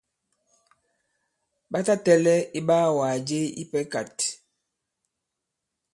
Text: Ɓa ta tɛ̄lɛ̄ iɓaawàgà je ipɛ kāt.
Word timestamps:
Ɓa 1.71 1.79
ta 1.85 1.93
tɛ̄lɛ̄ 2.03 2.37
iɓaawàgà 2.59 3.23
je 3.27 3.39
ipɛ 3.61 3.79
kāt. 3.91 4.17